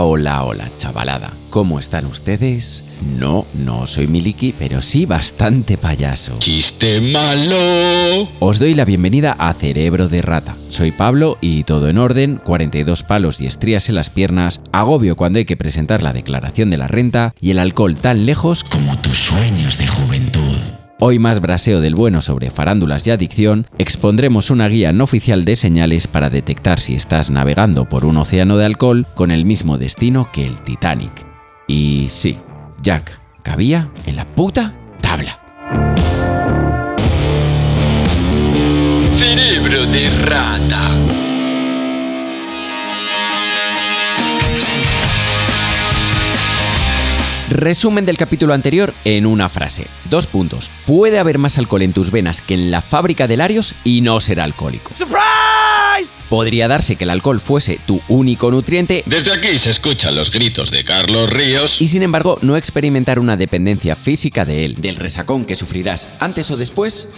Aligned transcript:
Hola, 0.00 0.44
hola, 0.44 0.44
hola, 0.44 0.70
chavalada. 0.78 1.32
¿Cómo 1.50 1.80
están 1.80 2.06
ustedes? 2.06 2.84
No, 3.18 3.46
no 3.52 3.84
soy 3.88 4.06
Miliki, 4.06 4.54
pero 4.56 4.80
sí 4.80 5.06
bastante 5.06 5.76
payaso. 5.76 6.38
¡Chiste 6.38 7.00
malo! 7.00 8.28
Os 8.38 8.60
doy 8.60 8.74
la 8.74 8.84
bienvenida 8.84 9.34
a 9.36 9.52
Cerebro 9.54 10.08
de 10.08 10.22
Rata. 10.22 10.56
Soy 10.68 10.92
Pablo 10.92 11.36
y 11.40 11.64
todo 11.64 11.88
en 11.88 11.98
orden, 11.98 12.40
42 12.44 13.02
palos 13.02 13.40
y 13.40 13.46
estrías 13.46 13.88
en 13.88 13.96
las 13.96 14.08
piernas, 14.08 14.60
agobio 14.70 15.16
cuando 15.16 15.40
hay 15.40 15.46
que 15.46 15.56
presentar 15.56 16.00
la 16.04 16.12
declaración 16.12 16.70
de 16.70 16.78
la 16.78 16.86
renta 16.86 17.34
y 17.40 17.50
el 17.50 17.58
alcohol 17.58 17.96
tan 17.96 18.24
lejos 18.24 18.62
Como 18.62 18.96
tus 18.98 19.18
sueños 19.18 19.78
de 19.78 19.88
juventud. 19.88 20.77
Hoy 21.00 21.20
más 21.20 21.40
braseo 21.40 21.80
del 21.80 21.94
bueno 21.94 22.20
sobre 22.20 22.50
farándulas 22.50 23.06
y 23.06 23.12
adicción, 23.12 23.68
expondremos 23.78 24.50
una 24.50 24.66
guía 24.66 24.92
no 24.92 25.04
oficial 25.04 25.44
de 25.44 25.54
señales 25.54 26.08
para 26.08 26.28
detectar 26.28 26.80
si 26.80 26.96
estás 26.96 27.30
navegando 27.30 27.88
por 27.88 28.04
un 28.04 28.16
océano 28.16 28.56
de 28.56 28.66
alcohol 28.66 29.06
con 29.14 29.30
el 29.30 29.44
mismo 29.44 29.78
destino 29.78 30.28
que 30.32 30.44
el 30.44 30.60
Titanic. 30.60 31.12
Y 31.68 32.08
sí, 32.08 32.38
Jack 32.82 33.20
cabía 33.44 33.88
en 34.06 34.16
la 34.16 34.24
puta 34.24 34.74
tabla. 35.00 35.40
Cerebro 39.18 39.86
de 39.86 40.10
rata. 40.24 40.87
Resumen 47.58 48.06
del 48.06 48.16
capítulo 48.16 48.54
anterior 48.54 48.94
en 49.04 49.26
una 49.26 49.48
frase. 49.48 49.84
Dos 50.08 50.28
puntos. 50.28 50.70
Puede 50.86 51.18
haber 51.18 51.38
más 51.38 51.58
alcohol 51.58 51.82
en 51.82 51.92
tus 51.92 52.12
venas 52.12 52.40
que 52.40 52.54
en 52.54 52.70
la 52.70 52.80
fábrica 52.80 53.26
de 53.26 53.36
Larios 53.36 53.74
y 53.82 54.00
no 54.00 54.20
será 54.20 54.44
alcohólico. 54.44 54.92
Podría 56.28 56.68
darse 56.68 56.94
que 56.94 57.02
el 57.02 57.10
alcohol 57.10 57.40
fuese 57.40 57.80
tu 57.84 58.00
único 58.06 58.52
nutriente 58.52 59.02
Desde 59.06 59.32
aquí 59.32 59.58
se 59.58 59.70
escuchan 59.70 60.14
los 60.14 60.30
gritos 60.30 60.70
de 60.70 60.84
Carlos 60.84 61.30
Ríos. 61.30 61.82
y 61.82 61.88
sin 61.88 62.04
embargo 62.04 62.38
no 62.42 62.56
experimentar 62.56 63.18
una 63.18 63.36
dependencia 63.36 63.96
física 63.96 64.44
de 64.44 64.64
él, 64.64 64.76
del 64.76 64.94
resacón 64.94 65.44
que 65.44 65.56
sufrirás 65.56 66.06
antes 66.20 66.48
o 66.52 66.56
después, 66.56 67.08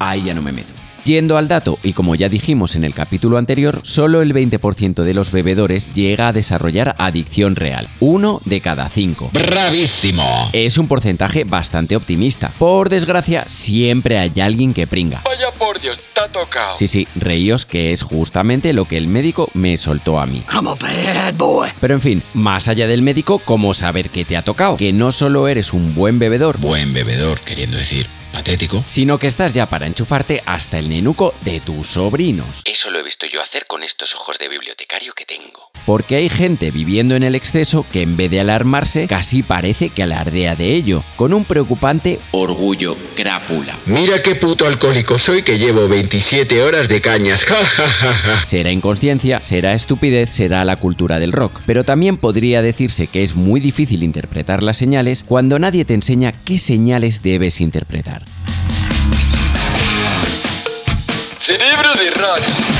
ahí 0.00 0.24
ya 0.24 0.34
no 0.34 0.42
me 0.42 0.50
meto. 0.50 0.72
Yendo 1.04 1.36
al 1.36 1.48
dato, 1.48 1.78
y 1.82 1.92
como 1.92 2.14
ya 2.14 2.30
dijimos 2.30 2.76
en 2.76 2.84
el 2.84 2.94
capítulo 2.94 3.36
anterior, 3.36 3.80
solo 3.82 4.22
el 4.22 4.32
20% 4.32 5.02
de 5.02 5.12
los 5.12 5.32
bebedores 5.32 5.92
llega 5.92 6.28
a 6.28 6.32
desarrollar 6.32 6.96
adicción 6.98 7.56
real, 7.56 7.86
uno 8.00 8.40
de 8.46 8.62
cada 8.62 8.88
cinco. 8.88 9.28
¡Bravísimo! 9.34 10.48
Es 10.54 10.78
un 10.78 10.88
porcentaje 10.88 11.44
bastante 11.44 11.94
optimista. 11.94 12.52
Por 12.58 12.88
desgracia, 12.88 13.44
siempre 13.48 14.18
hay 14.18 14.32
alguien 14.40 14.72
que 14.72 14.86
pringa. 14.86 15.20
Vaya 15.26 15.50
por 15.58 15.78
Dios, 15.78 16.00
te 16.14 16.20
ha 16.20 16.28
tocado. 16.28 16.74
Sí, 16.74 16.86
sí, 16.86 17.06
reíos 17.16 17.66
que 17.66 17.92
es 17.92 18.02
justamente 18.02 18.72
lo 18.72 18.86
que 18.86 18.96
el 18.96 19.06
médico 19.06 19.50
me 19.52 19.76
soltó 19.76 20.18
a 20.18 20.26
mí. 20.26 20.42
I'm 20.54 20.68
a 20.68 20.74
bad 20.74 21.34
boy. 21.34 21.68
Pero 21.80 21.94
en 21.94 22.00
fin, 22.00 22.22
más 22.32 22.68
allá 22.68 22.86
del 22.86 23.02
médico, 23.02 23.38
¿cómo 23.44 23.74
saber 23.74 24.08
qué 24.08 24.24
te 24.24 24.38
ha 24.38 24.42
tocado? 24.42 24.78
Que 24.78 24.94
no 24.94 25.12
solo 25.12 25.48
eres 25.48 25.74
un 25.74 25.94
buen 25.94 26.18
bebedor, 26.18 26.58
Buen 26.58 26.94
bebedor, 26.94 27.40
queriendo 27.40 27.76
decir, 27.76 28.06
patético. 28.34 28.82
sino 28.84 29.18
que 29.18 29.26
estás 29.26 29.54
ya 29.54 29.66
para 29.66 29.86
enchufarte 29.86 30.42
hasta 30.44 30.78
el 30.78 30.88
nenuco 30.88 31.34
de 31.42 31.60
tus 31.60 31.86
sobrinos. 31.86 32.62
Eso 32.64 32.90
lo 32.90 32.98
he 32.98 33.02
visto 33.02 33.26
yo 33.26 33.40
hacer 33.40 33.66
con 33.66 33.82
estos 33.82 34.14
ojos 34.14 34.38
de 34.38 34.48
bibliotecario 34.48 35.14
que 35.14 35.24
tengo. 35.24 35.70
Porque 35.86 36.16
hay 36.16 36.28
gente 36.28 36.70
viviendo 36.70 37.16
en 37.16 37.22
el 37.22 37.34
exceso 37.34 37.84
que 37.92 38.02
en 38.02 38.16
vez 38.16 38.30
de 38.30 38.40
alarmarse 38.40 39.06
casi 39.06 39.42
parece 39.42 39.90
que 39.90 40.02
alardea 40.02 40.56
de 40.56 40.74
ello, 40.74 41.02
con 41.16 41.32
un 41.32 41.44
preocupante 41.44 42.18
orgullo 42.30 42.96
crápula. 43.16 43.76
Mira 43.86 44.22
qué 44.22 44.34
puto 44.34 44.66
alcohólico 44.66 45.18
soy 45.18 45.42
que 45.42 45.58
llevo 45.58 45.88
27 45.88 46.62
horas 46.62 46.88
de 46.88 47.00
cañas. 47.00 47.44
Será 48.44 48.70
inconsciencia, 48.70 49.40
será 49.42 49.74
estupidez, 49.74 50.30
será 50.30 50.64
la 50.64 50.76
cultura 50.76 51.18
del 51.18 51.32
rock. 51.32 51.60
Pero 51.66 51.84
también 51.84 52.16
podría 52.16 52.62
decirse 52.62 53.06
que 53.06 53.22
es 53.22 53.34
muy 53.34 53.60
difícil 53.60 54.02
interpretar 54.02 54.62
las 54.62 54.76
señales 54.76 55.22
cuando 55.22 55.58
nadie 55.58 55.84
te 55.84 55.94
enseña 55.94 56.32
qué 56.32 56.58
señales 56.58 57.22
debes 57.22 57.60
interpretar. 57.60 58.24
Cerebro 61.40 61.94
de 61.94 62.10
rata. 62.10 62.73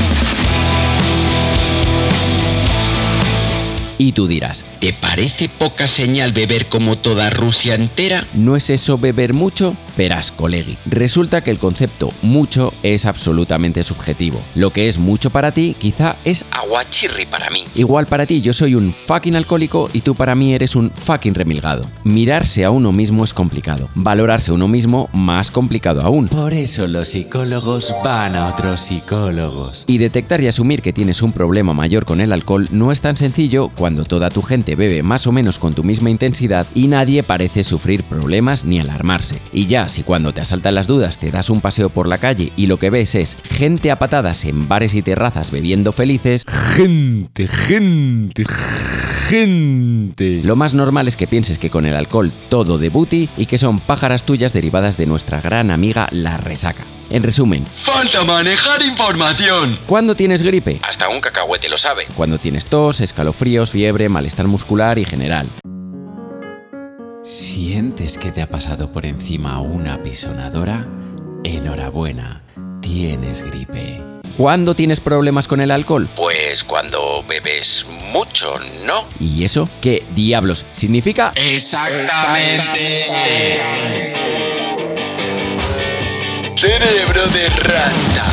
Y 3.99 4.13
tú 4.13 4.27
dirás, 4.27 4.65
¿Te 4.81 4.93
parece 4.93 5.49
poca 5.49 5.89
señal 5.89 6.33
beber 6.33 6.67
como 6.67 6.97
toda 6.97 7.31
Rusia 7.31 7.75
entera? 7.75 8.27
¿no 8.35 8.57
es 8.57 8.71
eso 8.71 8.99
beber 8.99 9.33
mucho? 9.33 9.77
Verás, 9.97 10.33
colegui. 10.33 10.77
Resulta 10.87 11.43
que 11.43 11.51
el 11.51 11.59
concepto 11.59 12.11
mucho 12.23 12.73
es 12.83 13.07
absolutamente 13.07 13.83
subjetivo. 13.83 14.41
Lo 14.55 14.71
que 14.71 14.89
es 14.89 14.99
mucho 14.99 15.31
para 15.31 15.53
ti 15.53 15.77
quizá 15.79 16.17
es 16.25 16.45
Aguachirri 16.51 17.27
para 17.27 17.51
mí. 17.51 17.65
Igual 17.75 18.07
para 18.07 18.27
ti 18.27 18.41
yo 18.41 18.53
soy 18.53 18.75
un 18.75 18.93
fucking 18.93 19.37
alcohólico 19.37 19.89
y 19.93 20.01
tú 20.01 20.15
para 20.15 20.35
mí 20.35 20.55
eres 20.55 20.77
un 20.77 20.91
fucking 20.91 21.35
remilgado. 21.35 21.87
Mirarse 22.05 22.65
a 22.65 22.71
uno 22.71 22.93
mismo 22.93 23.25
es 23.25 23.33
complicado. 23.33 23.89
Valorarse 23.95 24.51
a 24.51 24.55
uno 24.55 24.69
mismo 24.69 25.09
más 25.13 25.51
complicado 25.51 26.03
aún. 26.03 26.29
Por 26.29 26.55
eso 26.55 26.87
los 26.87 27.09
psicólogos 27.09 27.93
van 28.05 28.35
a 28.37 28.49
otros 28.49 28.81
psicólogos. 28.81 29.85
Y 29.87 29.99
detectar 29.99 30.43
y 30.43 30.49
asumir 30.49 30.83
que 30.83 30.93
tienes 30.93 31.23
un 31.23 31.33
problema 31.33 31.75
mayor 31.75 32.05
con 32.05 32.21
el 32.21 32.33
alcohol 32.33 32.69
no 32.71 32.93
es 32.93 33.01
tan 33.01 33.17
sencillo 33.17 33.69
cuando 33.69 34.05
toda 34.05 34.31
tu 34.31 34.43
gente 34.43 34.77
bebe 34.77 35.03
más 35.03 35.27
o 35.27 35.33
menos 35.33 35.59
con 35.59 35.75
tu 35.75 35.85
misma 35.85 36.11
intensidad 36.11 36.67
y 36.75 36.89
nadie 36.89 37.23
parece 37.23 37.65
sufrir 37.65 38.03
problemas 38.05 38.65
ni 38.65 38.79
alarmarse. 38.79 39.39
Y 39.53 39.67
ya, 39.67 39.84
si 39.89 40.03
cuando 40.03 40.33
te 40.33 40.41
asaltan 40.41 40.75
las 40.75 40.87
dudas 40.87 41.19
te 41.19 41.31
das 41.31 41.51
un 41.51 41.61
paseo 41.61 41.89
por 41.89 42.09
la 42.09 42.19
calle 42.19 42.53
y 42.57 42.67
lo 42.67 42.79
que 42.79 42.91
ves 42.91 43.15
es 43.15 43.37
gente 43.51 43.91
a 43.91 43.99
patadas 43.99 44.45
en 44.45 44.69
bares 44.69 44.95
y 44.95 45.03
terrazas 45.03 45.51
bebiendo 45.51 45.93
felices, 45.93 46.45
gente, 46.75 47.47
gente, 47.49 48.45
gente. 49.29 50.43
Lo 50.45 50.57
más 50.57 50.75
normal 50.75 51.09
es 51.09 51.17
que 51.17 51.27
pienses 51.27 51.59
que 51.59 51.71
con 51.71 51.87
el 51.87 51.95
alcohol 51.95 52.31
todo 52.49 52.79
de 52.79 52.89
booty 52.89 53.29
y 53.37 53.47
que 53.47 53.59
son 53.59 53.79
pájaras 53.81 54.25
tuyas 54.25 54.53
derivadas 54.53 54.97
de 54.97 55.07
nuestra 55.07 55.41
gran 55.41 55.71
amiga 55.71 56.09
la 56.11 56.37
resaca. 56.37 56.85
En 57.11 57.23
resumen, 57.23 57.65
Falta 57.83 58.25
manejar 58.25 58.83
información. 58.83 59.79
¿cuándo 59.87 60.15
tienes 60.15 60.43
gripe? 60.43 60.81
Hasta 60.83 61.09
un 61.09 61.21
cacahuete 61.21 61.69
lo 61.69 61.77
sabe. 61.77 62.07
Cuando 62.17 62.39
tienes 62.39 62.67
tos, 62.67 63.01
escalofríos, 63.01 63.71
fiebre, 63.71 64.09
malestar 64.09 64.47
muscular 64.47 64.99
y 64.99 65.05
general. 65.05 65.47
¿Sientes 67.25 68.19
que 68.19 68.31
te 68.33 68.43
ha 68.43 68.47
pasado 68.47 68.93
por 68.93 69.07
encima 69.07 69.59
una 69.61 70.03
pisonadora? 70.03 70.87
Enhorabuena, 71.43 72.43
tienes 72.83 73.43
gripe. 73.43 74.03
¿Cuándo 74.37 74.75
tienes 74.75 75.01
problemas 75.01 75.49
con 75.49 75.63
el 75.63 75.71
alcohol? 75.71 76.07
Pues 76.17 76.65
cuando 76.65 77.25
bebes 77.27 77.87
mucho, 78.13 78.53
¿no? 78.85 79.05
¿Y 79.21 79.45
eso 79.45 79.67
qué 79.81 80.05
diablos 80.15 80.67
significa? 80.73 81.33
Exactamente. 81.35 83.07
Cerebro 86.57 87.27
de 87.29 87.49
rata. 87.63 88.25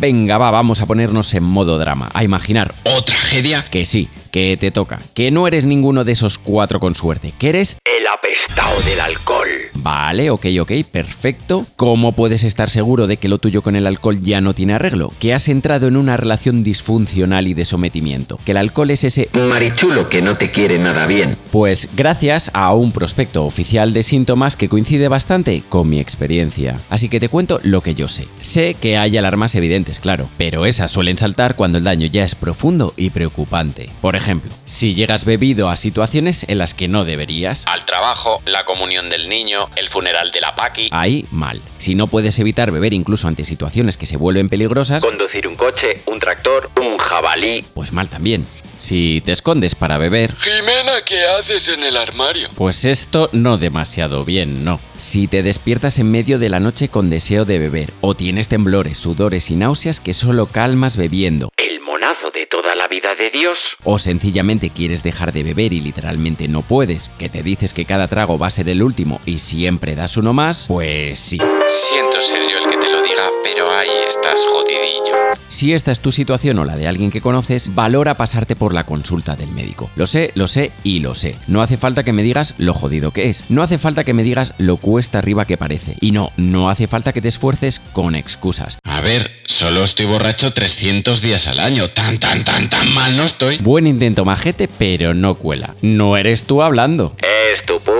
Venga, 0.00 0.38
va, 0.38 0.50
vamos 0.50 0.80
a 0.80 0.86
ponernos 0.86 1.32
en 1.34 1.42
modo 1.42 1.76
drama, 1.78 2.08
a 2.14 2.22
imaginar 2.22 2.72
¿O 2.84 3.02
tragedia? 3.02 3.64
que 3.68 3.84
sí, 3.84 4.08
que 4.30 4.56
te 4.56 4.70
toca, 4.70 5.00
que 5.14 5.30
no 5.30 5.46
eres 5.46 5.66
ninguno 5.66 6.04
de 6.04 6.12
esos 6.12 6.38
cuatro 6.38 6.80
con 6.80 6.94
suerte, 6.94 7.32
que 7.38 7.48
eres 7.48 7.78
El 7.84 8.06
apestado 8.06 8.80
del 8.82 9.00
alcohol. 9.00 9.48
Vale, 9.90 10.28
ok, 10.28 10.44
ok, 10.60 10.72
perfecto. 10.92 11.64
¿Cómo 11.76 12.12
puedes 12.12 12.44
estar 12.44 12.68
seguro 12.68 13.06
de 13.06 13.16
que 13.16 13.30
lo 13.30 13.38
tuyo 13.38 13.62
con 13.62 13.74
el 13.74 13.86
alcohol 13.86 14.20
ya 14.20 14.42
no 14.42 14.52
tiene 14.52 14.74
arreglo? 14.74 15.10
Que 15.18 15.32
has 15.32 15.48
entrado 15.48 15.88
en 15.88 15.96
una 15.96 16.18
relación 16.18 16.62
disfuncional 16.62 17.46
y 17.46 17.54
de 17.54 17.64
sometimiento. 17.64 18.38
Que 18.44 18.50
el 18.50 18.58
alcohol 18.58 18.90
es 18.90 19.04
ese... 19.04 19.30
Marichulo 19.32 20.10
que 20.10 20.20
no 20.20 20.36
te 20.36 20.50
quiere 20.50 20.78
nada 20.78 21.06
bien. 21.06 21.38
Pues 21.50 21.88
gracias 21.96 22.50
a 22.52 22.74
un 22.74 22.92
prospecto 22.92 23.46
oficial 23.46 23.94
de 23.94 24.02
síntomas 24.02 24.56
que 24.56 24.68
coincide 24.68 25.08
bastante 25.08 25.62
con 25.70 25.88
mi 25.88 26.00
experiencia. 26.00 26.78
Así 26.90 27.08
que 27.08 27.18
te 27.18 27.30
cuento 27.30 27.58
lo 27.62 27.80
que 27.80 27.94
yo 27.94 28.08
sé. 28.08 28.28
Sé 28.42 28.74
que 28.74 28.98
hay 28.98 29.16
alarmas 29.16 29.54
evidentes, 29.54 30.00
claro, 30.00 30.28
pero 30.36 30.66
esas 30.66 30.90
suelen 30.90 31.16
saltar 31.16 31.56
cuando 31.56 31.78
el 31.78 31.84
daño 31.84 32.06
ya 32.08 32.24
es 32.24 32.34
profundo 32.34 32.92
y 32.98 33.08
preocupante. 33.08 33.88
Por 34.02 34.16
ejemplo, 34.16 34.52
si 34.66 34.92
llegas 34.92 35.24
bebido 35.24 35.70
a 35.70 35.76
situaciones 35.76 36.44
en 36.46 36.58
las 36.58 36.74
que 36.74 36.88
no 36.88 37.06
deberías, 37.06 37.66
Al 37.66 37.86
trabajo, 37.86 38.42
la 38.44 38.66
comunión 38.66 39.08
del 39.08 39.30
niño, 39.30 39.70
el 39.78 39.88
funeral 39.88 40.30
de 40.32 40.40
la 40.40 40.54
Paqui. 40.54 40.88
ahí 40.92 41.24
mal. 41.30 41.60
Si 41.78 41.94
no 41.94 42.06
puedes 42.06 42.38
evitar 42.38 42.70
beber 42.70 42.92
incluso 42.94 43.28
ante 43.28 43.44
situaciones 43.44 43.96
que 43.96 44.06
se 44.06 44.16
vuelven 44.16 44.48
peligrosas, 44.48 45.02
Conducir 45.04 45.46
un 45.46 45.56
coche, 45.56 45.94
un 46.06 46.18
tractor, 46.20 46.70
un 46.80 46.98
jabalí. 46.98 47.64
pues 47.74 47.92
mal 47.92 48.08
también. 48.08 48.44
Si 48.78 49.20
te 49.24 49.32
escondes 49.32 49.74
para 49.74 49.98
beber, 49.98 50.32
Jimena, 50.36 51.02
¿qué 51.04 51.24
haces 51.26 51.68
en 51.68 51.82
el 51.82 51.96
armario? 51.96 52.48
pues 52.56 52.84
esto 52.84 53.28
no 53.32 53.58
demasiado 53.58 54.24
bien, 54.24 54.64
no. 54.64 54.78
Si 54.96 55.26
te 55.26 55.42
despiertas 55.42 55.98
en 55.98 56.10
medio 56.12 56.38
de 56.38 56.48
la 56.48 56.60
noche 56.60 56.88
con 56.88 57.10
deseo 57.10 57.44
de 57.44 57.58
beber, 57.58 57.90
o 58.02 58.14
tienes 58.14 58.46
temblores, 58.48 58.98
sudores 58.98 59.50
y 59.50 59.56
náuseas 59.56 59.98
que 60.00 60.12
solo 60.12 60.46
calmas 60.46 60.96
bebiendo, 60.96 61.50
El 61.56 61.80
monazo 61.80 62.30
de 62.30 62.46
toda 62.46 62.76
vida 62.88 63.14
de 63.14 63.30
Dios. 63.30 63.58
o 63.84 63.98
sencillamente 63.98 64.70
quieres 64.70 65.02
dejar 65.02 65.32
de 65.32 65.42
beber 65.42 65.72
y 65.72 65.80
literalmente 65.80 66.48
no 66.48 66.62
puedes, 66.62 67.10
que 67.18 67.28
te 67.28 67.42
dices 67.42 67.74
que 67.74 67.84
cada 67.84 68.08
trago 68.08 68.38
va 68.38 68.48
a 68.48 68.50
ser 68.50 68.68
el 68.68 68.82
último 68.82 69.20
y 69.26 69.38
siempre 69.38 69.94
das 69.94 70.16
uno 70.16 70.32
más, 70.32 70.66
pues 70.68 71.18
sí. 71.18 71.38
Siento 71.68 72.18
ser 72.22 72.40
yo 72.50 72.56
el 72.56 72.66
que 72.66 72.78
te 72.78 72.90
lo 72.90 73.02
diga, 73.02 73.28
pero 73.42 73.70
ahí 73.70 73.88
estás 74.08 74.40
jodidillo. 74.50 75.14
Si 75.48 75.74
esta 75.74 75.92
es 75.92 76.00
tu 76.00 76.10
situación 76.10 76.58
o 76.58 76.64
la 76.64 76.76
de 76.76 76.88
alguien 76.88 77.10
que 77.10 77.20
conoces, 77.20 77.74
valora 77.74 78.14
pasarte 78.14 78.56
por 78.56 78.72
la 78.72 78.84
consulta 78.84 79.36
del 79.36 79.50
médico. 79.50 79.90
Lo 79.94 80.06
sé, 80.06 80.30
lo 80.34 80.46
sé 80.46 80.72
y 80.82 81.00
lo 81.00 81.14
sé. 81.14 81.36
No 81.46 81.60
hace 81.60 81.76
falta 81.76 82.04
que 82.04 82.14
me 82.14 82.22
digas 82.22 82.54
lo 82.56 82.72
jodido 82.72 83.10
que 83.10 83.28
es. 83.28 83.50
No 83.50 83.62
hace 83.62 83.76
falta 83.76 84.04
que 84.04 84.14
me 84.14 84.22
digas 84.22 84.54
lo 84.56 84.78
cuesta 84.78 85.18
arriba 85.18 85.44
que 85.44 85.58
parece. 85.58 85.94
Y 86.00 86.12
no, 86.12 86.32
no 86.38 86.70
hace 86.70 86.86
falta 86.86 87.12
que 87.12 87.20
te 87.20 87.28
esfuerces 87.28 87.80
con 87.92 88.14
excusas. 88.14 88.78
A 88.84 89.02
ver, 89.02 89.30
solo 89.44 89.84
estoy 89.84 90.06
borracho 90.06 90.54
300 90.54 91.20
días 91.20 91.48
al 91.48 91.60
año. 91.60 91.88
Tan, 91.90 92.18
tan, 92.18 92.44
tan, 92.44 92.70
tan 92.70 92.94
mal 92.94 93.14
no 93.14 93.24
estoy. 93.24 93.58
Buen 93.58 93.86
intento, 93.86 94.24
majete, 94.24 94.68
pero 94.68 95.12
no 95.12 95.34
cuela. 95.34 95.74
No 95.82 96.16
eres 96.16 96.44
tú 96.44 96.62
hablando. 96.62 97.14
Tu 97.18 97.26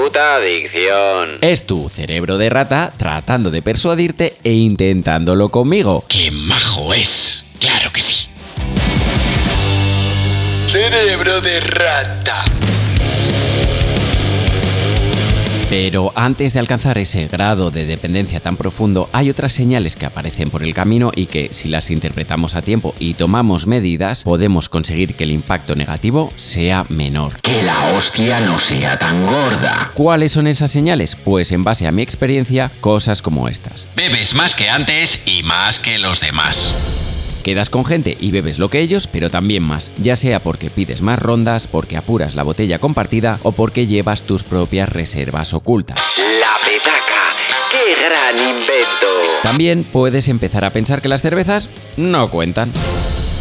puta 0.08 0.37
adicción. 0.37 1.37
Es 1.43 1.66
tu 1.66 1.90
cerebro 1.90 2.38
de 2.38 2.49
rata 2.49 2.94
tratando 2.96 3.50
de 3.50 3.60
persuadirte 3.60 4.38
e 4.43 4.55
intentándolo 4.55 5.50
conmigo. 5.50 6.02
¡Qué 6.08 6.31
majo 6.31 6.94
es! 6.94 7.44
¡Claro 7.60 7.93
que 7.93 8.00
sí! 8.00 8.26
Cerebro 10.72 11.43
de 11.43 11.60
rata. 11.60 12.43
Pero 15.69 16.12
antes 16.15 16.55
de 16.55 16.61
alcanzar 16.61 16.97
ese 16.97 17.29
grado 17.29 17.70
de 17.70 17.85
dependencia 17.85 18.41
tan 18.41 18.56
profundo, 18.56 19.11
hay 19.12 19.29
otras 19.29 19.53
señales 19.53 19.97
que 19.97 20.06
aparecen 20.06 20.49
por 20.49 20.62
el 20.62 20.73
camino 20.73 21.12
y 21.15 21.26
que, 21.26 21.49
si 21.53 21.69
las 21.69 21.91
interpretamos 21.91 22.56
a 22.56 22.62
tiempo 22.62 22.94
y 22.99 23.12
tomamos 23.15 23.67
medidas, 23.67 24.25
podemos 24.25 24.70
conseguir 24.70 25.15
que 25.15 25.25
el 25.25 25.31
impacto 25.31 25.76
negativo 25.76 26.32
sea 26.37 26.87
menor. 26.88 27.38
Que 27.43 27.62
la 27.62 27.93
hostia 27.93 28.41
no 28.41 28.59
sea 28.59 28.99
tan 28.99 29.26
gorda. 29.26 29.91
¿Cuáles 29.93 30.32
son 30.32 30.47
esas 30.47 30.70
señales? 30.70 31.17
Pues 31.17 31.53
en 31.53 31.65
base 31.65 31.87
a 31.87 31.93
mi 31.93 32.00
experiencia, 32.00 32.71
cosas 32.81 33.21
como 33.21 33.47
estas. 33.47 33.88
Bebes 33.94 34.32
más 34.32 34.55
que 34.55 34.71
antes 34.71 35.21
y 35.26 35.43
más 35.43 35.81
que 35.81 35.99
los 35.99 36.23
demás. 36.23 36.75
Quedas 37.49 37.71
con 37.71 37.87
gente 37.87 38.15
y 38.21 38.31
bebes 38.31 38.59
lo 38.59 38.69
que 38.69 38.79
ellos, 38.79 39.06
pero 39.06 39.31
también 39.31 39.62
más, 39.62 39.91
ya 39.97 40.17
sea 40.17 40.39
porque 40.39 40.69
pides 40.69 41.00
más 41.00 41.19
rondas, 41.19 41.67
porque 41.67 41.97
apuras 41.97 42.35
la 42.35 42.43
botella 42.43 42.79
compartida 42.79 43.39
o 43.43 43.53
porque 43.53 43.87
llevas 43.87 44.25
tus 44.25 44.45
propias 44.45 44.87
reservas 44.91 45.55
ocultas. 45.55 45.99
La 46.19 46.69
petaca. 46.69 47.33
¡Qué 47.73 48.05
gran 48.05 48.37
invento! 48.37 49.06
También 49.43 49.83
puedes 49.83 50.29
empezar 50.29 50.67
a 50.67 50.75
pensar 50.75 51.00
que 51.00 51.09
las 51.09 51.23
cervezas 51.23 51.71
no 51.97 52.29
cuentan. 52.29 52.71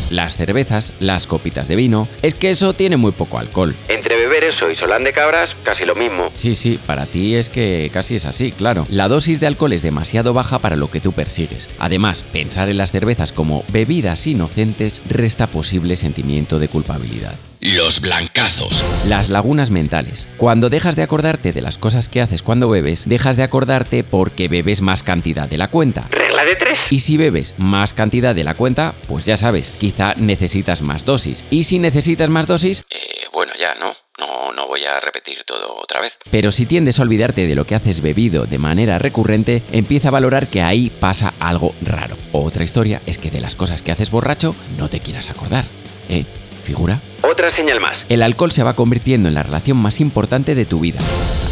Las 0.10 0.38
cervezas, 0.38 0.94
las 1.00 1.28
copitas 1.28 1.68
de 1.68 1.76
vino, 1.76 2.08
es 2.22 2.34
que 2.34 2.50
eso 2.50 2.74
tiene 2.74 2.98
muy 2.98 3.12
poco 3.12 3.40
alcohol. 3.40 3.76
Entre 3.88 4.16
beber 4.16 4.46
eso 4.46 4.70
y 4.72 4.76
solán 4.76 5.04
de 5.04 5.14
cabras, 5.14 5.50
casi 5.64 5.86
lo 5.86 5.96
mismo. 5.96 6.32
Sí, 6.36 6.56
sí, 6.56 6.80
para 6.86 7.06
ti 7.06 7.36
es 7.36 7.50
que 7.50 7.90
casi 7.92 8.16
es 8.16 8.26
así, 8.26 8.52
claro. 8.52 8.86
La 8.90 9.08
dosis 9.08 9.40
de 9.40 9.48
alcohol 9.48 9.74
es 9.74 9.82
demasiado 9.82 10.34
baja 10.34 10.60
para 10.60 10.76
lo 10.76 10.90
que 10.90 11.02
tú 11.02 11.12
persigues. 11.12 11.70
Además, 11.80 12.24
pensar 12.24 12.70
en 12.70 12.78
las 12.78 12.92
cervezas 12.92 13.32
como 13.32 13.64
bebidas 13.70 14.26
inocentes 14.28 15.02
resta 15.10 15.48
posible 15.48 15.96
sentimiento 15.96 16.60
de 16.60 16.68
culpabilidad. 16.68 17.36
Los 17.76 18.00
blancazos. 18.02 18.84
Las 19.08 19.30
lagunas 19.30 19.72
mentales. 19.72 20.28
Cuando 20.38 20.70
dejas 20.70 20.96
de 20.96 21.04
acordarte 21.04 21.52
de 21.52 21.62
las 21.62 21.78
cosas 21.78 22.08
que 22.08 22.22
haces 22.22 22.42
cuando 22.44 22.70
bebes, 22.70 23.10
dejas 23.10 23.36
de 23.36 23.44
acordarte 23.44 24.04
porque 24.04 24.48
bebes 24.48 24.82
más 24.82 25.04
cantidad 25.04 25.50
de 25.50 25.58
la 25.58 25.68
cuenta. 25.68 26.08
Regla 26.10 26.46
de 26.46 26.56
tres. 26.56 26.80
Y 26.92 27.00
si 27.00 27.18
bebes 27.18 27.56
más 27.58 27.94
cantidad 27.94 28.34
de 28.36 28.44
la 28.44 28.54
cuenta, 28.54 28.94
pues 29.08 29.26
ya 29.26 29.38
sabes, 29.38 29.72
quizá 29.72 30.14
necesitas 30.16 30.82
más 30.82 31.04
dosis. 31.04 31.44
Y 31.50 31.64
si 31.64 31.80
necesitas 31.80 32.30
más 32.30 32.48
dosis, 32.48 32.84
Eh, 32.90 33.26
bueno, 33.34 33.52
ya, 33.60 33.76
¿no? 33.76 33.92
No, 34.20 34.54
no 34.54 34.68
voy 34.68 34.86
a 34.86 35.00
repetir 35.00 35.40
todo 35.46 35.76
otra 35.82 36.00
vez. 36.02 36.18
pero 36.32 36.52
si 36.52 36.66
tiendes 36.66 37.00
a 37.00 37.04
olvidarte 37.04 37.48
de 37.48 37.56
lo 37.56 37.66
que 37.66 37.76
haces 37.76 38.02
bebido 38.02 38.46
de 38.46 38.58
manera 38.60 38.98
recurrente, 38.98 39.62
empieza 39.72 40.08
a 40.08 40.12
valorar 40.12 40.48
que 40.48 40.62
ahí 40.62 40.90
pasa 40.90 41.34
algo 41.40 41.74
raro. 41.82 42.16
Otra 42.32 42.64
historia 42.64 43.02
es 43.06 43.18
que 43.18 43.30
de 43.32 43.42
las 43.42 43.56
cosas 43.56 43.82
que 43.84 43.92
haces 43.92 44.10
borracho 44.12 44.56
no 44.78 44.88
te 44.90 45.00
quieras 45.02 45.30
acordar. 45.30 45.66
¿Eh? 46.10 46.24
¿Figura? 46.64 47.00
Otra 47.30 47.54
señal 47.54 47.82
más. 47.82 47.98
El 48.08 48.22
alcohol 48.24 48.54
se 48.54 48.64
va 48.64 48.74
convirtiendo 48.74 49.28
en 49.28 49.36
la 49.36 49.44
relación 49.44 49.76
más 49.76 50.00
importante 50.00 50.56
de 50.56 50.66
tu 50.66 50.80
vida. 50.80 51.00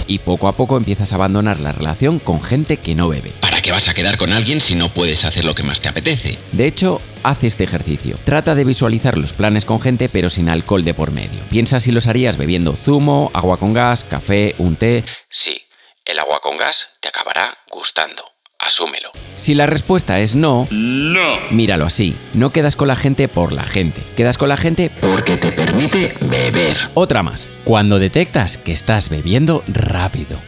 Y 0.07 0.19
poco 0.19 0.47
a 0.47 0.53
poco 0.55 0.77
empiezas 0.77 1.11
a 1.11 1.15
abandonar 1.15 1.59
la 1.59 1.73
relación 1.73 2.19
con 2.19 2.41
gente 2.41 2.77
que 2.77 2.95
no 2.95 3.09
bebe. 3.09 3.33
¿Para 3.41 3.61
qué 3.61 3.71
vas 3.71 3.89
a 3.89 3.93
quedar 3.93 4.17
con 4.17 4.31
alguien 4.31 4.61
si 4.61 4.75
no 4.75 4.87
puedes 4.87 5.25
hacer 5.25 5.43
lo 5.43 5.53
que 5.53 5.63
más 5.63 5.81
te 5.81 5.89
apetece? 5.89 6.37
De 6.53 6.65
hecho, 6.65 7.01
haz 7.23 7.43
este 7.43 7.65
ejercicio. 7.65 8.17
Trata 8.23 8.55
de 8.55 8.63
visualizar 8.63 9.17
los 9.17 9.33
planes 9.33 9.65
con 9.65 9.81
gente 9.81 10.07
pero 10.07 10.29
sin 10.29 10.47
alcohol 10.47 10.85
de 10.85 10.93
por 10.93 11.11
medio. 11.11 11.41
Piensa 11.49 11.81
si 11.81 11.91
los 11.91 12.07
harías 12.07 12.37
bebiendo 12.37 12.77
zumo, 12.77 13.29
agua 13.33 13.57
con 13.57 13.73
gas, 13.73 14.05
café, 14.05 14.55
un 14.59 14.77
té. 14.77 15.03
Sí, 15.27 15.61
el 16.05 16.19
agua 16.19 16.39
con 16.39 16.55
gas 16.55 16.87
te 17.01 17.09
acabará 17.09 17.57
gustando. 17.69 18.34
Asúmelo. 18.65 19.11
Si 19.35 19.53
la 19.53 19.67
respuesta 19.67 20.19
es 20.19 20.35
no, 20.35 20.67
no. 20.71 21.37
Míralo 21.51 21.85
así. 21.85 22.17
No 22.33 22.49
quedas 22.49 22.75
con 22.75 22.87
la 22.87 22.95
gente 22.95 23.27
por 23.27 23.53
la 23.53 23.63
gente. 23.63 24.01
Quedas 24.15 24.39
con 24.39 24.49
la 24.49 24.57
gente 24.57 24.91
Porque 25.01 25.37
te 25.37 25.51
permite 25.51 26.15
beber. 26.21 26.75
Otra 26.95 27.21
más. 27.21 27.47
Cuando 27.63 27.99
detectas 27.99 28.57
que 28.57 28.71
estás 28.71 29.09
bebiendo 29.09 29.63
rápido. 29.67 30.41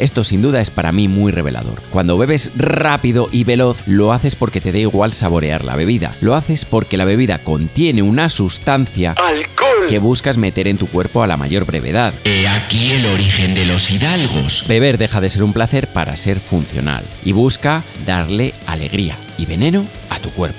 Esto 0.00 0.24
sin 0.24 0.40
duda 0.40 0.62
es 0.62 0.70
para 0.70 0.92
mí 0.92 1.08
muy 1.08 1.32
revelador. 1.32 1.82
Cuando 1.90 2.16
bebes 2.16 2.52
rápido 2.56 3.28
y 3.30 3.44
veloz, 3.44 3.82
lo 3.86 4.14
haces 4.14 4.36
porque 4.36 4.62
te 4.62 4.72
da 4.72 4.78
igual 4.78 5.12
saborear 5.12 5.62
la 5.62 5.76
bebida. 5.76 6.14
Lo 6.22 6.34
haces 6.34 6.64
porque 6.64 6.96
la 6.96 7.04
bebida 7.04 7.44
contiene 7.44 8.00
una 8.00 8.30
sustancia 8.30 9.14
¡Alcohol! 9.18 9.59
Que 9.88 9.98
buscas 9.98 10.36
meter 10.36 10.68
en 10.68 10.78
tu 10.78 10.86
cuerpo 10.86 11.22
a 11.22 11.26
la 11.26 11.36
mayor 11.36 11.64
brevedad. 11.64 12.14
He 12.24 12.46
aquí 12.46 12.92
el 12.92 13.06
origen 13.06 13.54
de 13.54 13.66
los 13.66 13.90
hidalgos. 13.90 14.64
Beber 14.68 14.98
deja 14.98 15.20
de 15.20 15.28
ser 15.28 15.42
un 15.42 15.52
placer 15.52 15.88
para 15.88 16.16
ser 16.16 16.38
funcional 16.38 17.04
y 17.24 17.32
busca 17.32 17.82
darle 18.06 18.54
alegría 18.66 19.16
y 19.38 19.46
veneno 19.46 19.84
a 20.10 20.18
tu 20.18 20.30
cuerpo. 20.30 20.58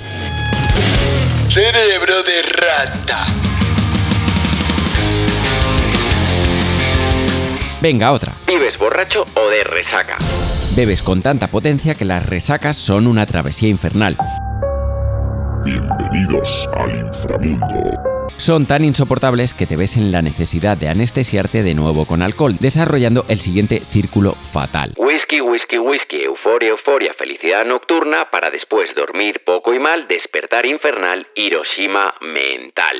Cerebro 1.49 2.23
de 2.23 2.41
rata. 2.41 3.25
Venga, 7.81 8.11
otra. 8.11 8.33
¿Vives 8.47 8.77
borracho 8.77 9.25
o 9.35 9.49
de 9.49 9.63
resaca? 9.63 10.17
Bebes 10.75 11.01
con 11.01 11.21
tanta 11.21 11.47
potencia 11.47 11.95
que 11.95 12.05
las 12.05 12.25
resacas 12.25 12.77
son 12.77 13.07
una 13.07 13.25
travesía 13.25 13.69
infernal. 13.69 14.15
Bienvenidos 15.65 16.69
al 16.73 17.05
inframundo. 17.05 18.20
Son 18.37 18.65
tan 18.65 18.83
insoportables 18.83 19.53
que 19.53 19.67
te 19.67 19.75
ves 19.75 19.97
en 19.97 20.11
la 20.11 20.21
necesidad 20.21 20.77
de 20.77 20.89
anestesiarte 20.89 21.63
de 21.63 21.75
nuevo 21.75 22.05
con 22.05 22.21
alcohol, 22.21 22.57
desarrollando 22.59 23.25
el 23.27 23.39
siguiente 23.39 23.81
círculo 23.85 24.33
fatal. 24.33 24.93
Whisky, 24.97 25.41
whisky, 25.41 25.77
whisky, 25.77 26.23
euforia, 26.23 26.69
euforia, 26.69 27.13
felicidad 27.17 27.65
nocturna 27.65 28.29
para 28.31 28.49
después 28.49 28.93
dormir 28.95 29.41
poco 29.45 29.73
y 29.73 29.79
mal, 29.79 30.07
despertar 30.07 30.65
infernal, 30.65 31.27
Hiroshima 31.35 32.13
mental. 32.21 32.97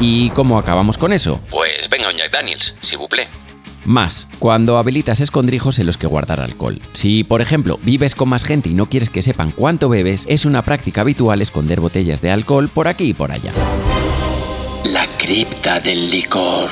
¿Y 0.00 0.30
cómo 0.30 0.58
acabamos 0.58 0.96
con 0.96 1.12
eso? 1.12 1.40
Pues 1.50 1.88
venga, 1.90 2.08
un 2.08 2.16
Jack 2.16 2.32
Daniels, 2.32 2.76
si 2.80 2.96
buple. 2.96 3.28
Más, 3.84 4.28
cuando 4.38 4.76
habilitas 4.76 5.20
escondrijos 5.20 5.78
en 5.78 5.86
los 5.86 5.96
que 5.96 6.06
guardar 6.06 6.40
alcohol. 6.40 6.80
Si, 6.92 7.24
por 7.24 7.40
ejemplo, 7.40 7.78
vives 7.82 8.14
con 8.14 8.28
más 8.28 8.44
gente 8.44 8.68
y 8.68 8.74
no 8.74 8.88
quieres 8.88 9.10
que 9.10 9.22
sepan 9.22 9.50
cuánto 9.50 9.88
bebes, 9.88 10.26
es 10.28 10.44
una 10.44 10.62
práctica 10.62 11.00
habitual 11.00 11.40
esconder 11.40 11.80
botellas 11.80 12.20
de 12.20 12.30
alcohol 12.30 12.68
por 12.68 12.88
aquí 12.88 13.10
y 13.10 13.14
por 13.14 13.32
allá. 13.32 13.52
La 14.84 15.06
cripta 15.18 15.78
del 15.78 16.10
licor. 16.10 16.70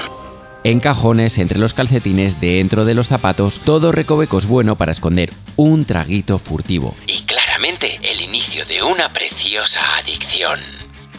En 0.64 0.80
cajones, 0.80 1.38
entre 1.38 1.58
los 1.58 1.74
calcetines, 1.74 2.40
dentro 2.40 2.86
de 2.86 2.94
los 2.94 3.08
zapatos, 3.08 3.60
todo 3.60 3.92
recoveco 3.92 4.38
es 4.38 4.46
bueno 4.46 4.76
para 4.76 4.92
esconder 4.92 5.30
un 5.56 5.84
traguito 5.84 6.38
furtivo. 6.38 6.94
Y 7.06 7.20
claramente 7.22 8.00
el 8.02 8.22
inicio 8.22 8.64
de 8.64 8.82
una 8.82 9.12
preciosa 9.12 9.80
adicción. 9.98 10.58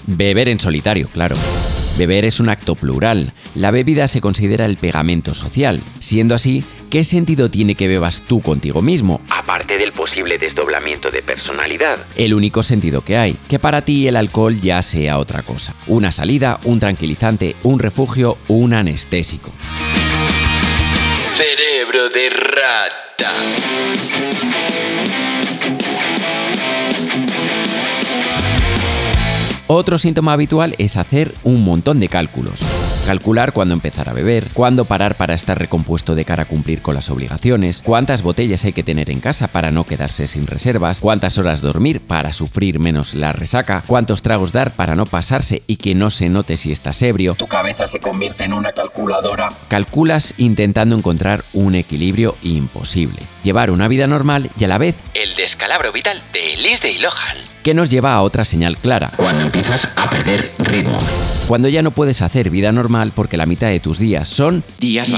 Beber 0.07 0.49
en 0.49 0.59
solitario, 0.59 1.07
claro. 1.09 1.35
Beber 1.97 2.25
es 2.25 2.39
un 2.39 2.49
acto 2.49 2.73
plural. 2.75 3.33
La 3.53 3.69
bebida 3.69 4.07
se 4.07 4.21
considera 4.21 4.65
el 4.65 4.77
pegamento 4.77 5.35
social. 5.35 5.81
Siendo 5.99 6.33
así, 6.33 6.63
¿qué 6.89 7.03
sentido 7.03 7.49
tiene 7.49 7.75
que 7.75 7.87
bebas 7.87 8.21
tú 8.21 8.41
contigo 8.41 8.81
mismo? 8.81 9.21
Aparte 9.29 9.77
del 9.77 9.93
posible 9.93 10.37
desdoblamiento 10.37 11.11
de 11.11 11.21
personalidad. 11.21 11.99
El 12.15 12.33
único 12.33 12.63
sentido 12.63 13.01
que 13.01 13.17
hay, 13.17 13.35
que 13.47 13.59
para 13.59 13.83
ti 13.83 14.07
el 14.07 14.15
alcohol 14.15 14.59
ya 14.59 14.81
sea 14.81 15.19
otra 15.19 15.43
cosa. 15.43 15.75
Una 15.87 16.11
salida, 16.11 16.59
un 16.63 16.79
tranquilizante, 16.79 17.55
un 17.63 17.79
refugio, 17.79 18.37
un 18.47 18.73
anestésico. 18.73 19.51
Cerebro 21.37 22.09
de 22.09 22.29
rata. 22.29 23.31
Otro 29.67 29.99
síntoma 29.99 30.33
habitual 30.33 30.73
es 30.79 30.97
hacer 30.97 31.31
un 31.43 31.63
montón 31.63 31.99
de 31.99 32.07
cálculos. 32.07 32.61
Calcular 33.09 33.53
cuándo 33.53 33.73
empezar 33.73 34.07
a 34.07 34.13
beber, 34.13 34.45
cuándo 34.53 34.85
parar 34.85 35.15
para 35.15 35.33
estar 35.33 35.57
recompuesto 35.57 36.13
de 36.13 36.25
cara 36.25 36.43
a 36.43 36.45
cumplir 36.45 36.83
con 36.83 36.93
las 36.93 37.09
obligaciones, 37.09 37.81
cuántas 37.83 38.21
botellas 38.21 38.65
hay 38.65 38.71
que 38.71 38.83
tener 38.83 39.09
en 39.09 39.19
casa 39.19 39.47
para 39.47 39.71
no 39.71 39.83
quedarse 39.83 40.27
sin 40.27 40.45
reservas, 40.45 40.99
cuántas 40.99 41.39
horas 41.39 41.61
dormir 41.61 42.01
para 42.01 42.31
sufrir 42.31 42.77
menos 42.77 43.15
la 43.15 43.31
resaca, 43.33 43.83
cuántos 43.87 44.21
tragos 44.21 44.51
dar 44.51 44.75
para 44.75 44.95
no 44.95 45.07
pasarse 45.07 45.63
y 45.65 45.77
que 45.77 45.95
no 45.95 46.11
se 46.11 46.29
note 46.29 46.55
si 46.55 46.71
estás 46.71 47.01
ebrio. 47.01 47.33
Tu 47.33 47.47
cabeza 47.47 47.87
se 47.87 47.99
convierte 47.99 48.43
en 48.43 48.53
una 48.53 48.73
calculadora. 48.73 49.49
Calculas 49.69 50.35
intentando 50.37 50.95
encontrar 50.95 51.43
un 51.53 51.73
equilibrio 51.73 52.35
imposible. 52.43 53.17
llevar 53.43 53.71
una 53.71 53.87
vida 53.87 54.05
normal 54.05 54.51
y 54.59 54.65
a 54.65 54.67
la 54.67 54.77
vez 54.77 54.93
El 55.15 55.35
descalabro 55.35 55.91
vital 55.91 56.21
de 56.31 56.57
Liz 56.57 56.79
de 56.81 56.93
Lohan. 56.99 57.37
que 57.63 57.73
nos 57.73 57.89
lleva 57.89 58.13
a 58.13 58.21
otra 58.21 58.45
señal 58.45 58.77
clara. 58.77 59.09
Cuando 59.15 59.45
empiezas 59.45 59.87
a 59.95 60.07
perder 60.11 60.51
ritmo. 60.59 60.99
Cuando 61.49 61.67
ya 61.67 61.81
no 61.81 61.89
puedes 61.89 62.21
hacer 62.21 62.51
vida 62.51 62.71
normal 62.71 63.11
porque 63.15 63.35
la 63.35 63.47
mitad 63.47 63.69
de 63.69 63.79
tus 63.79 63.97
días 63.97 64.27
son 64.27 64.63
Días, 64.79 65.09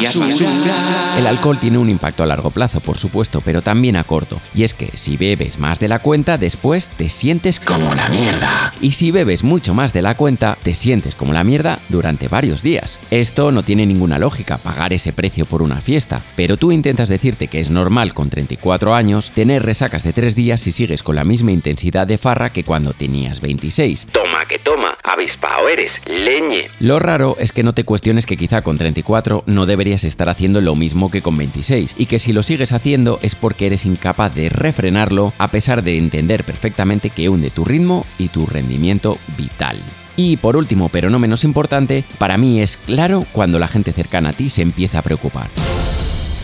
El 1.18 1.28
alcohol 1.28 1.58
tiene 1.60 1.78
un 1.78 1.90
impacto 1.90 2.24
a 2.24 2.26
largo 2.26 2.52
plazo, 2.52 2.80
por 2.80 2.98
supuesto, 2.98 3.42
pero 3.42 3.62
también 3.62 3.98
a 3.98 4.06
corto. 4.06 4.40
Y 4.56 4.64
es 4.64 4.74
que 4.74 4.92
si 4.94 5.18
bebes 5.18 5.60
más 5.60 5.82
de 5.82 5.90
la 5.90 6.00
cuenta, 6.00 6.38
después 6.38 6.88
te 6.88 7.10
sientes 7.10 7.60
como 7.60 7.90
Como 7.90 7.96
la 7.96 8.08
mierda. 8.08 8.74
y 8.80 8.92
si 8.92 9.12
bebes 9.12 9.44
mucho 9.44 9.74
más 9.74 9.92
de 9.92 10.04
la 10.04 10.16
cuenta, 10.16 10.58
te 10.64 10.74
sientes 10.74 11.16
como 11.16 11.34
la 11.34 11.44
mierda 11.44 11.80
durante 11.90 12.30
varios 12.30 12.64
días. 12.64 13.02
Esto 13.12 13.52
no 13.52 13.64
tiene 13.64 13.86
ninguna 13.86 14.18
lógica, 14.18 14.58
pagar 14.58 14.94
ese 14.94 15.12
precio 15.12 15.44
por 15.44 15.62
una 15.62 15.82
fiesta, 15.82 16.22
pero 16.38 16.56
tú 16.56 16.72
intentas 16.72 17.10
decirte 17.10 17.50
que 17.50 17.60
es 17.60 17.72
normal 17.72 18.14
con 18.14 18.30
34 18.30 18.96
años 18.96 19.32
tener 19.32 19.64
resacas 19.64 20.06
de 20.06 20.14
3 20.14 20.34
días 20.38 20.62
si 20.62 20.72
sigues 20.72 21.04
con 21.04 21.18
la 21.18 21.26
misma 21.26 21.52
intensidad 21.52 22.08
de 22.08 22.18
farra 22.18 22.54
que 22.54 22.64
cuando 22.64 22.94
tenías 22.94 23.42
26. 23.42 24.08
Toma 24.14 24.46
que 24.48 24.60
toma, 24.60 24.81
avispao 25.04 25.70
eres, 25.70 25.92
leñe. 26.08 26.70
Lo 26.80 27.00
raro 27.00 27.36
es 27.40 27.52
que 27.52 27.64
no 27.64 27.74
te 27.74 27.84
cuestiones 27.84 28.26
que 28.26 28.38
quizá 28.38 28.62
con 28.62 28.78
34 28.78 29.44
no 29.46 29.66
deberías 29.66 30.04
estar 30.04 30.30
haciendo 30.30 30.62
lo 30.62 30.76
mismo 30.76 31.12
que 31.12 31.22
con 31.22 31.36
26 31.36 31.96
y 31.98 32.06
que 32.06 32.20
si 32.20 32.34
lo 32.34 32.44
sigues 32.44 32.74
haciendo 32.74 33.20
es 33.22 33.36
porque 33.36 33.68
eres 33.68 33.86
incapaz 33.86 34.34
de 34.36 34.50
refrenarlo 34.50 35.34
a 35.38 35.48
pesar 35.48 35.84
de 35.84 35.98
entender 35.98 36.44
perfectamente 36.44 37.10
que 37.10 37.30
hunde 37.30 37.50
tu 37.50 37.66
ritmo 37.66 38.06
y 38.18 38.30
tu 38.30 38.46
rendimiento 38.46 39.18
vital. 39.38 39.78
Y 40.18 40.38
por 40.38 40.58
último, 40.58 40.90
pero 40.90 41.10
no 41.10 41.20
menos 41.20 41.44
importante, 41.44 42.04
para 42.18 42.38
mí 42.38 42.62
es 42.62 42.78
claro 42.78 43.26
cuando 43.32 43.60
la 43.60 43.68
gente 43.68 43.94
cercana 43.94 44.30
a 44.30 44.34
ti 44.34 44.50
se 44.50 44.62
empieza 44.62 45.00
a 45.00 45.04
preocupar. 45.04 45.48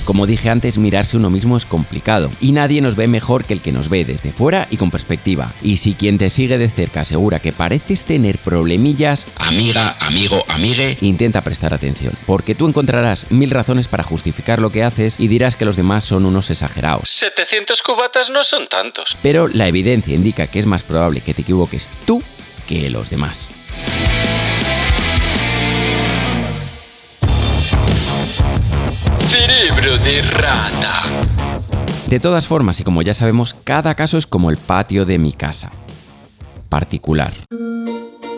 Como 0.08 0.26
dije 0.26 0.50
antes, 0.50 0.78
mirarse 0.78 1.18
uno 1.18 1.30
mismo 1.30 1.58
es 1.58 1.66
complicado 1.66 2.32
y 2.40 2.54
nadie 2.54 2.80
nos 2.80 2.96
ve 2.96 3.10
mejor 3.10 3.44
que 3.44 3.52
el 3.52 3.62
que 3.62 3.74
nos 3.74 3.90
ve 3.90 4.06
desde 4.06 4.32
fuera 4.32 4.66
y 4.72 4.78
con 4.78 4.90
perspectiva. 4.90 5.52
Y 5.62 5.76
si 5.76 5.96
quien 5.96 6.18
te 6.18 6.30
sigue 6.30 6.58
de 6.58 6.70
cerca 6.70 7.02
asegura 7.02 7.42
que 7.42 7.52
pareces 7.52 8.06
tener 8.06 8.38
problemillas, 8.38 9.28
Amiga, 9.36 9.98
amigo, 10.00 10.46
amigue. 10.48 10.98
intenta 11.02 11.42
prestar 11.42 11.74
atención, 11.74 12.14
porque 12.26 12.56
tú 12.56 12.70
encontrarás 12.70 13.32
mil 13.32 13.52
razones 13.52 13.90
para 13.90 14.06
justificar 14.06 14.60
lo 14.60 14.70
que 14.70 14.86
haces 14.86 15.20
y 15.20 15.28
dirás 15.28 15.58
que 15.58 15.66
los 15.66 15.76
demás 15.76 16.06
son 16.06 16.26
unos 16.26 16.50
exagerados. 16.52 17.10
700 17.10 17.82
cubatas 17.82 18.30
no 18.30 18.46
son 18.46 18.70
tantos. 18.70 19.18
Pero 19.22 19.50
la 19.50 19.68
evidencia 19.68 20.16
indica 20.16 20.48
que 20.48 20.60
es 20.60 20.66
más 20.66 20.84
probable 20.84 21.20
que 21.20 21.34
te 21.34 21.42
equivoques 21.42 21.90
tú 22.06 22.24
que 22.66 22.90
los 22.90 23.10
demás. 23.10 23.50
Rata. 30.28 31.04
De 32.08 32.20
todas 32.20 32.48
formas, 32.48 32.80
y 32.80 32.84
como 32.84 33.02
ya 33.02 33.14
sabemos, 33.14 33.54
cada 33.54 33.96
caso 33.96 34.18
es 34.18 34.26
como 34.28 34.50
el 34.50 34.58
patio 34.58 35.06
de 35.06 35.20
mi 35.20 35.34
casa. 35.34 35.72
Particular. 36.70 37.34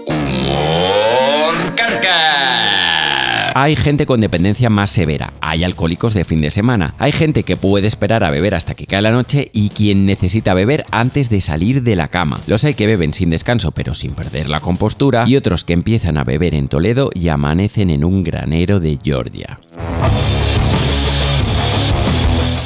Humor 0.08 1.76
carca. 1.76 3.52
Hay 3.54 3.76
gente 3.76 4.06
con 4.06 4.22
dependencia 4.22 4.70
más 4.70 4.90
severa, 4.90 5.34
hay 5.42 5.64
alcohólicos 5.64 6.14
de 6.14 6.24
fin 6.24 6.40
de 6.40 6.50
semana, 6.50 6.96
hay 6.98 7.12
gente 7.12 7.44
que 7.44 7.58
puede 7.58 7.88
esperar 7.88 8.24
a 8.24 8.30
beber 8.30 8.56
hasta 8.56 8.74
que 8.74 8.86
cae 8.86 9.02
la 9.02 9.12
noche 9.12 9.50
y 9.54 9.70
quien 9.70 10.06
necesita 10.06 10.54
beber 10.54 10.86
antes 10.92 11.30
de 11.30 11.42
salir 11.42 11.84
de 11.84 11.96
la 11.96 12.08
cama. 12.08 12.40
Los 12.48 12.64
hay 12.66 12.74
que 12.74 12.88
beben 12.88 13.14
sin 13.14 13.30
descanso 13.30 13.72
pero 13.72 13.94
sin 13.94 14.12
perder 14.12 14.50
la 14.50 14.60
compostura 14.62 15.26
y 15.28 15.36
otros 15.36 15.64
que 15.64 15.74
empiezan 15.74 16.18
a 16.18 16.24
beber 16.24 16.56
en 16.56 16.70
Toledo 16.70 17.10
y 17.14 17.28
amanecen 17.28 17.90
en 17.90 18.04
un 18.04 18.24
granero 18.24 18.80
de 18.80 18.98
Georgia. 19.04 19.60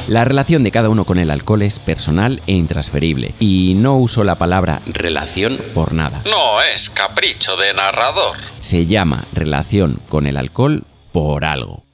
La 0.06 0.22
relación 0.22 0.62
de 0.62 0.70
cada 0.70 0.90
uno 0.90 1.06
con 1.06 1.16
el 1.16 1.30
alcohol 1.30 1.62
es 1.62 1.78
personal 1.78 2.42
e 2.46 2.52
intransferible, 2.52 3.32
y 3.40 3.72
no 3.74 3.96
uso 3.96 4.22
la 4.22 4.34
palabra 4.34 4.80
relación 4.86 5.58
por 5.72 5.94
nada. 5.94 6.20
No 6.26 6.60
es 6.60 6.90
capricho 6.90 7.56
de 7.56 7.72
narrador. 7.72 8.36
Se 8.60 8.84
llama 8.84 9.24
relación 9.32 9.98
con 10.10 10.26
el 10.26 10.36
alcohol 10.36 10.84
por 11.10 11.46
algo. 11.46 11.84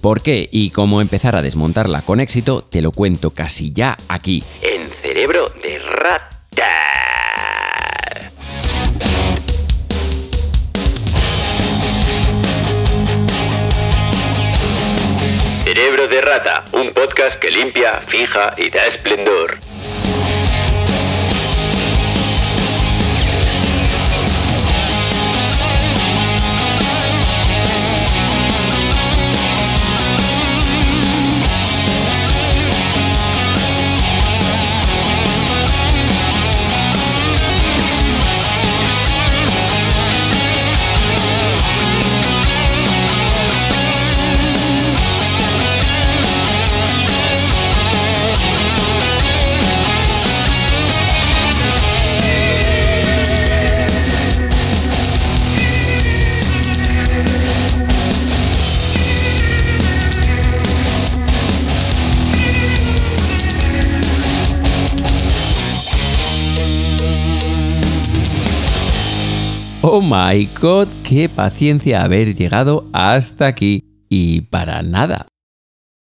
¿Por 0.00 0.22
qué 0.22 0.48
y 0.50 0.70
cómo 0.70 1.00
empezar 1.00 1.36
a 1.36 1.42
desmontarla 1.42 2.02
con 2.02 2.18
éxito? 2.18 2.64
Te 2.64 2.82
lo 2.82 2.90
cuento 2.90 3.30
casi 3.30 3.72
ya 3.72 3.96
aquí. 4.08 4.42
En 4.62 4.88
cerebro 5.02 5.52
de 5.62 5.78
rata. 5.78 6.79
Cerebro 15.72 16.08
de 16.08 16.20
rata, 16.20 16.64
un 16.72 16.92
podcast 16.92 17.38
que 17.38 17.48
limpia, 17.48 17.92
fija 17.92 18.54
y 18.56 18.70
da 18.70 18.86
esplendor. 18.86 19.56
Oh 70.00 70.02
my 70.02 70.48
god, 70.58 70.88
qué 71.06 71.28
paciencia 71.28 72.02
haber 72.02 72.34
llegado 72.34 72.88
hasta 72.94 73.46
aquí. 73.46 73.84
Y 74.08 74.40
para 74.40 74.80
nada. 74.80 75.26